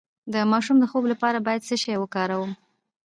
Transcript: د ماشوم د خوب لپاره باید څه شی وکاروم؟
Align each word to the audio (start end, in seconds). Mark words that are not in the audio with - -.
د 0.33 0.35
ماشوم 0.51 0.77
د 0.79 0.85
خوب 0.91 1.03
لپاره 1.11 1.37
باید 1.47 1.65
څه 1.67 1.75
شی 1.83 1.95
وکاروم؟ 1.99 2.51